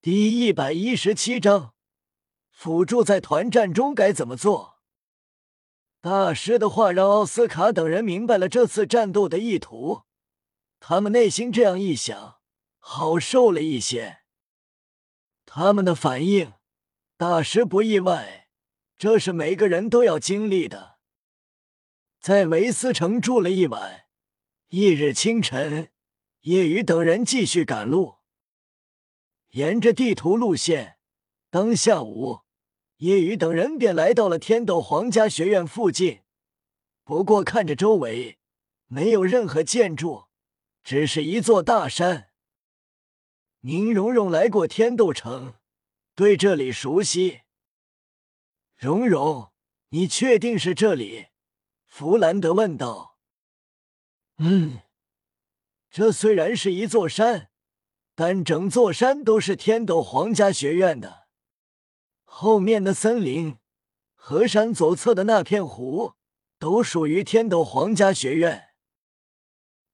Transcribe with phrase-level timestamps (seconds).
[0.00, 1.74] 第一百一十七章，
[2.52, 4.78] 辅助在团战中该怎么做？
[6.00, 10.02] 大师的话让奥斯卡等人明白了这次战斗的意图，
[10.78, 12.36] 他们内心这样一想，
[12.78, 14.20] 好受了一些。
[15.44, 16.52] 他们的反应，
[17.16, 18.50] 大师不意外，
[18.96, 20.98] 这是每个人都要经历的。
[22.20, 24.04] 在维斯城住了一晚，
[24.68, 25.90] 翌日清晨，
[26.42, 28.17] 叶雨等人继续赶路。
[29.50, 30.98] 沿着地图路线，
[31.50, 32.40] 当下午，
[32.98, 36.22] 叶雨等人便来到了天斗皇家学院附近。
[37.04, 38.38] 不过看着周围，
[38.86, 40.26] 没有任何建筑，
[40.82, 42.30] 只是一座大山。
[43.60, 45.54] 宁荣荣来过天斗城，
[46.14, 47.40] 对这里熟悉。
[48.76, 49.50] 荣荣，
[49.88, 51.28] 你确定是这里？
[51.86, 53.18] 弗兰德问道。
[54.36, 54.82] 嗯，
[55.90, 57.50] 这虽然是一座山。
[58.20, 61.28] 但整座山都是天斗皇家学院的，
[62.24, 63.58] 后面的森林
[64.16, 66.14] 和山左侧的那片湖
[66.58, 68.70] 都属于天斗皇家学院。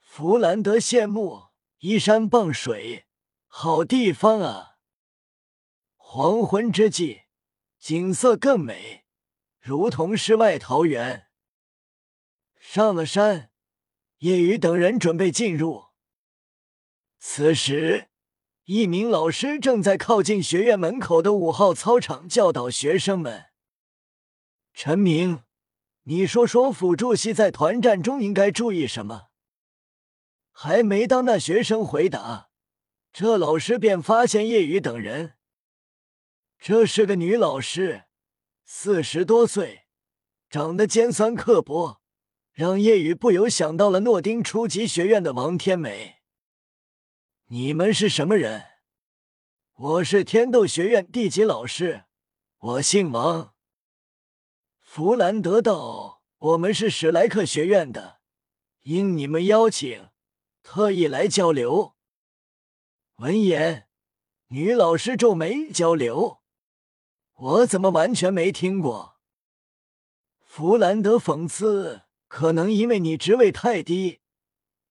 [0.00, 1.48] 弗兰德羡慕，
[1.80, 3.04] 依山傍水，
[3.48, 4.78] 好地方啊！
[5.96, 7.24] 黄昏之际，
[7.78, 9.04] 景色更美，
[9.60, 11.26] 如同世外桃源。
[12.58, 13.50] 上了山，
[14.20, 15.85] 叶雨等人准备进入。
[17.18, 18.08] 此时，
[18.64, 23.46] 一名老师正在靠近学院门口的五号操场教导学生们。
[24.72, 25.42] 陈明，
[26.04, 29.28] 你说说辅助系在团战中应该注意什么？
[30.52, 32.48] 还没当那学生回答，
[33.12, 35.34] 这老师便发现叶雨等人。
[36.58, 38.04] 这是个女老师，
[38.64, 39.86] 四十多岁，
[40.48, 42.00] 长得尖酸刻薄，
[42.52, 46.16] 让叶雨不由想到了诺丁初级学院的王天美。
[47.48, 48.64] 你们是什么人？
[49.74, 52.02] 我是天斗学院地级老师，
[52.58, 53.54] 我姓王。
[54.80, 58.18] 弗兰德道：“我们是史莱克学院的，
[58.82, 60.08] 应你们邀请，
[60.64, 61.94] 特意来交流。”
[63.18, 63.86] 闻言，
[64.48, 66.40] 女老师皱眉：“交流？
[67.34, 69.20] 我怎么完全没听过？”
[70.42, 74.18] 弗兰德讽刺：“可能因为你职位太低，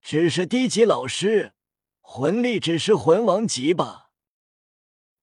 [0.00, 1.52] 只是低级老师。”
[2.12, 4.10] 魂力只是魂王级吧？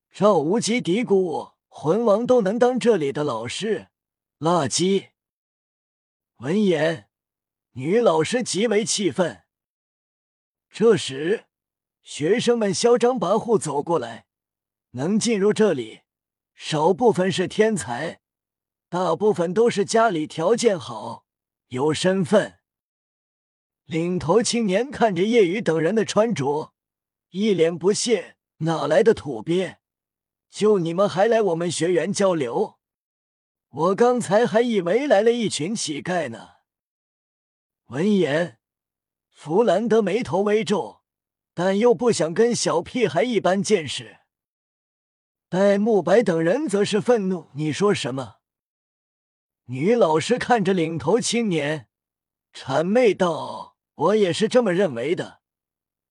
[0.09, 3.89] 赵无极嘀咕：“魂王都能当这里的老师，
[4.39, 5.09] 垃圾。”
[6.39, 7.09] 闻言，
[7.73, 9.43] 女老师极为气愤。
[10.69, 11.47] 这时，
[12.03, 14.25] 学生们嚣张跋扈走过来，
[14.91, 16.03] 能进入这里，
[16.55, 18.21] 少部分是天才，
[18.87, 21.25] 大部分都是家里条件好，
[21.67, 22.59] 有身份。
[23.83, 26.73] 领头青年看着叶雨等人的穿着。
[27.29, 29.77] 一脸不屑，哪来的土鳖？
[30.49, 32.79] 就你们还来我们学员交流？
[33.69, 36.51] 我刚才还以为来了一群乞丐呢。
[37.87, 38.59] 闻言，
[39.29, 41.01] 弗兰德眉头微皱，
[41.53, 44.19] 但又不想跟小屁孩一般见识。
[45.49, 48.37] 戴沐白等人则是愤怒：“你说什么？”
[49.67, 51.89] 女老师看着领头青年，
[52.53, 55.41] 谄媚道：“我也是这么认为的。”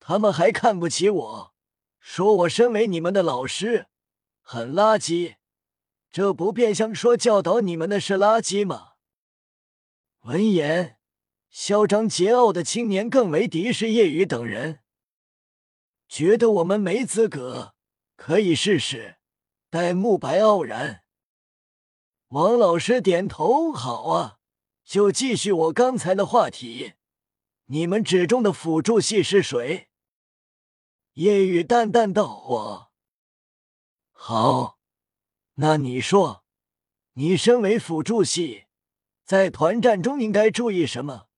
[0.08, 1.54] 他们还看不起我，
[1.98, 3.88] 说我身为你们的老师
[4.40, 5.34] 很垃圾，
[6.12, 8.92] 这不变相说教导你们的是垃圾吗？
[10.20, 11.00] 闻言，
[11.50, 14.78] 嚣张桀骜的青年更为敌视叶雨等人，
[16.08, 17.74] 觉得我们没资格，
[18.14, 19.16] 可以试试。
[19.70, 21.02] 戴沐白傲然，
[22.28, 24.38] 王老师点头，好啊，
[24.84, 26.92] 就继续我刚才的话题，
[27.64, 29.88] 你们指中的辅助系是谁？
[31.16, 32.92] 叶雨淡淡道：“我
[34.12, 34.78] 好，
[35.54, 36.44] 那你说，
[37.14, 38.66] 你身为辅助系，
[39.24, 41.28] 在团战中应该注意什么？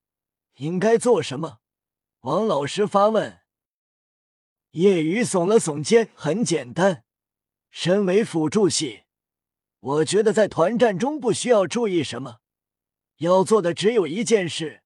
[0.54, 1.60] 应该做什么？”
[2.22, 3.38] 王老师发问。
[4.72, 7.04] 夜雨耸了耸肩：“很简单，
[7.70, 9.04] 身为辅助系，
[9.78, 12.40] 我觉得在团战中不需要注意什么，
[13.18, 14.82] 要做的只有一件事，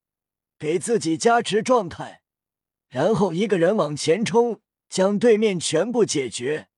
[0.58, 2.22] 给自己加持状态，
[2.90, 4.60] 然后一个人往前冲。”
[4.92, 6.68] 将对面全部解决，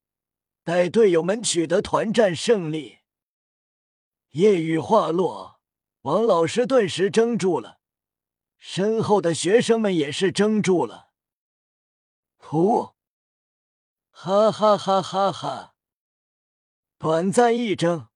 [0.63, 2.99] 带队友们取得团战胜利。
[4.29, 5.59] 夜雨话落，
[6.03, 7.81] 王老师顿时怔住了，
[8.57, 11.09] 身后的学生们也是怔住了。
[12.39, 12.93] 噗！
[14.11, 15.75] 哈哈哈哈哈！
[16.97, 18.07] 短暂一怔，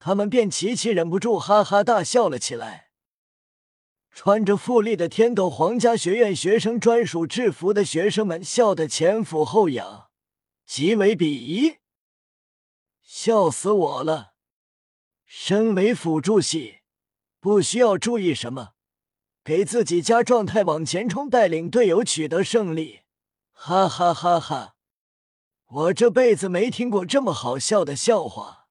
[0.00, 2.87] 他们便齐齐忍不住哈哈大笑了起来。
[4.20, 10.10] 穿着富丽的天斗皇家学院学生专属制服的学生们笑得前俯后仰，
[10.66, 11.76] 极为鄙夷，
[13.00, 14.32] 笑死我了！
[15.24, 16.80] 身为辅助系，
[17.38, 18.70] 不需要注意什么，
[19.44, 23.02] 给自己加状态往前冲，带领队友取得胜利，
[23.52, 24.74] 哈哈哈哈！
[25.66, 28.66] 我这辈子没听过这么好笑的笑话，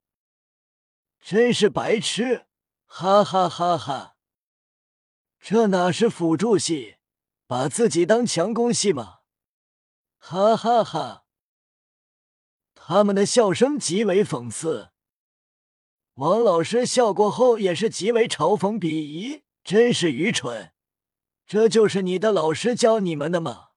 [1.22, 2.48] 真是白痴，
[2.86, 4.17] 哈哈哈哈！
[5.40, 6.98] 这哪是辅助系，
[7.46, 9.20] 把自己当强攻系吗？
[10.18, 11.26] 哈哈哈！
[12.76, 14.92] 他们的笑声极为讽刺。
[16.16, 20.74] 王老师笑过后也是极为嘲讽鄙夷，真是愚蠢！
[21.46, 23.70] 这就是你的老师教你们的吗？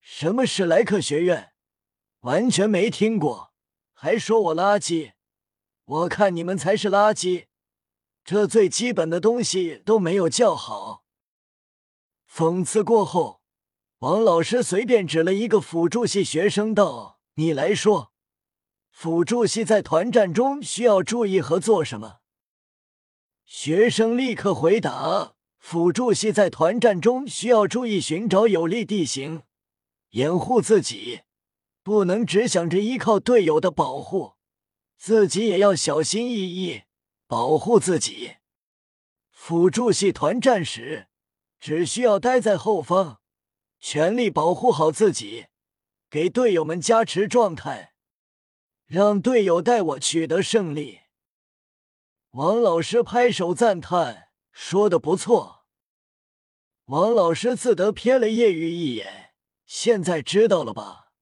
[0.00, 1.52] 什么史莱克学院？
[2.20, 3.52] 完全没听过，
[3.92, 5.12] 还说我垃圾？
[5.84, 7.46] 我看你们才是垃圾！
[8.30, 11.02] 这最基本的东西都没有教好。
[12.30, 13.40] 讽刺过后，
[14.00, 18.12] 王老师随便指了一个辅助系学生道：“你来说，
[18.90, 22.18] 辅助系在团战中需要注意和做什么？”
[23.48, 29.44] 学生立刻回答：“辅助系在团战中需要注意寻找有利地形，
[30.10, 31.22] 掩护自己，
[31.82, 34.34] 不能只想着依靠队友的保护，
[34.98, 36.82] 自己也要小心翼翼。”
[37.28, 38.36] 保护自己，
[39.30, 41.08] 辅助系团战时
[41.60, 43.20] 只需要待在后方，
[43.78, 45.48] 全力保护好自己，
[46.08, 47.92] 给队友们加持状态，
[48.86, 51.00] 让队友带我取得胜利。
[52.30, 55.66] 王老师拍手赞叹，说的不错。
[56.86, 59.34] 王老师自得瞥了叶雨一眼，
[59.66, 61.12] 现在知道了吧？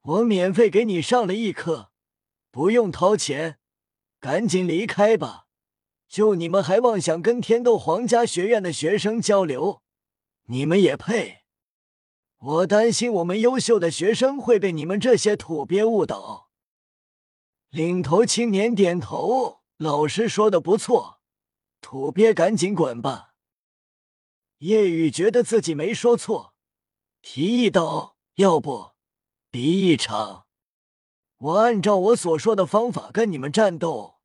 [0.00, 1.92] 我免费给你上了一课，
[2.50, 3.59] 不用掏钱。
[4.20, 5.46] 赶紧离开吧！
[6.06, 9.82] 就你们还妄想跟天斗皇家学院的学生交流，
[10.44, 11.44] 你们也配？
[12.36, 16.50] 我担心我们优秀的学生会被你们这些土鳖误导。
[17.70, 21.20] 领头青年点头，老师说的不错，
[21.80, 23.34] 土鳖赶紧滚吧。
[24.58, 26.54] 叶雨觉得自己没说错，
[27.22, 28.90] 提议道：“要不
[29.50, 30.46] 比一场？”
[31.40, 34.20] 我按照我所说的方法跟你们战斗。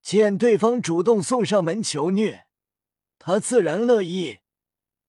[0.00, 2.46] 见对方主动送上门求虐，
[3.18, 4.38] 他自然乐意；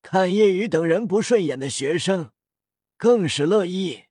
[0.01, 2.31] 看叶雨等人不顺眼的学生，
[2.97, 4.07] 更是乐意。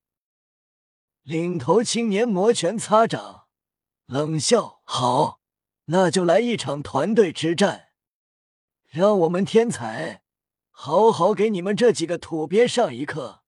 [1.22, 3.48] 领头青年摩拳擦掌，
[4.06, 5.40] 冷笑：“好，
[5.84, 7.88] 那就来一场团队之战，
[8.86, 10.22] 让我们天才
[10.70, 13.39] 好好给你们这几个土鳖上一课。”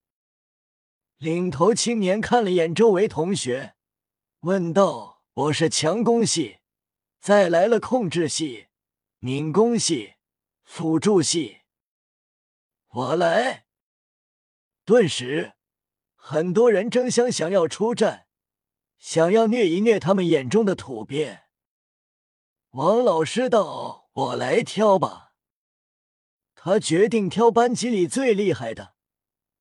[1.23, 3.75] 领头青年看了眼周围同学，
[4.41, 6.57] 问道：“我是强攻系，
[7.21, 8.67] 再来了控制系、
[9.19, 10.15] 敏攻系、
[10.65, 11.61] 辅助系，
[12.89, 13.67] 我来。”
[14.83, 15.53] 顿时，
[16.13, 18.27] 很多人争相想要出战，
[18.99, 21.43] 想要虐一虐他们眼中的土鳖。
[22.71, 25.31] 王老师道：“我来挑吧。”
[26.53, 28.95] 他决定挑班级里最厉害的。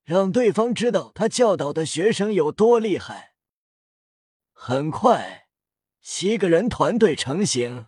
[0.05, 3.35] 让对方知道他教导的学生有多厉害。
[4.53, 5.49] 很快，
[6.01, 7.87] 七个人团队成型。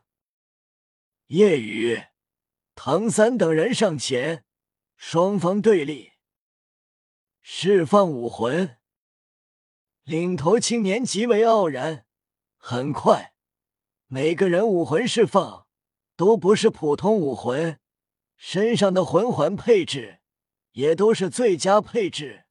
[1.28, 2.05] 夜雨、
[2.75, 4.44] 唐三等人上前，
[4.96, 6.12] 双方对立，
[7.40, 8.78] 释放武魂。
[10.02, 12.06] 领头青年极为傲然。
[12.56, 13.34] 很快，
[14.06, 15.67] 每个人武魂释放
[16.17, 17.79] 都不是普通武魂，
[18.36, 20.20] 身上的魂环配置。
[20.74, 22.46] 也都是最佳配置，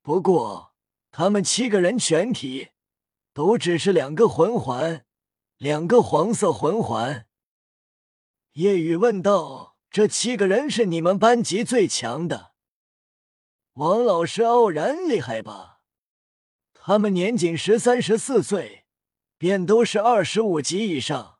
[0.00, 0.74] 不过
[1.10, 2.70] 他们七个人全体
[3.34, 5.04] 都只是两个魂环，
[5.58, 7.26] 两个黄色魂环。
[8.52, 12.54] 叶雨问道：“这七个人是你们班级最强的？”
[13.74, 15.82] 王老师傲然：“厉害吧？
[16.72, 18.86] 他们年仅十三、十四岁，
[19.36, 21.38] 便都是二十五级以上，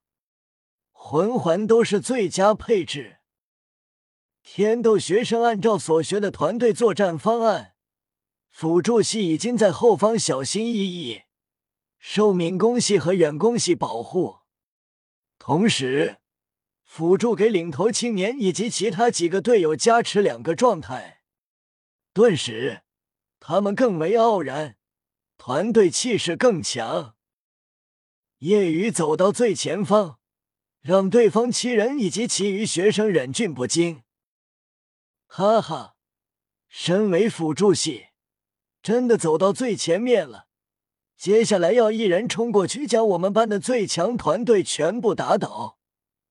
[0.92, 3.15] 魂环都是最佳配置。”
[4.48, 7.74] 天斗学生按照所学的团队作战方案，
[8.48, 11.22] 辅助系已经在后方小心翼翼，
[11.98, 14.36] 受敏攻系和远攻系保护。
[15.36, 16.18] 同时，
[16.84, 21.22] 辅助给领头青年以及其他几个队友加持两个状态，
[22.14, 22.82] 顿时
[23.40, 24.76] 他们更为傲然，
[25.36, 27.16] 团队气势更强。
[28.38, 30.20] 夜雨走到最前方，
[30.80, 34.02] 让对方七人以及其余学生忍俊不禁。
[35.26, 35.96] 哈哈，
[36.68, 38.06] 身为辅助系，
[38.82, 40.46] 真的走到最前面了。
[41.16, 45.78] 接下来要一人冲过去，将我们班的最强团队全部打倒，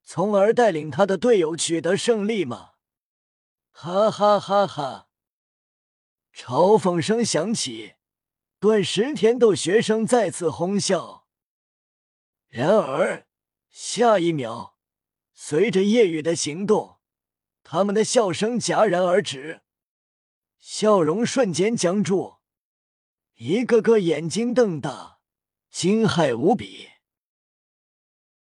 [0.04, 2.72] 从而带领他的队友取得胜利吗？
[3.72, 5.10] 哈哈哈哈！
[6.34, 7.96] 嘲讽声响起，
[8.60, 11.28] 顿时，天斗学生再次哄笑。
[12.48, 13.28] 然而
[13.70, 14.78] 下一秒，
[15.34, 16.95] 随着夜雨的行动，
[17.68, 19.62] 他们的笑声戛然而止，
[20.60, 22.36] 笑容瞬间僵住，
[23.34, 25.18] 一个个眼睛瞪大，
[25.72, 26.90] 惊骇无比。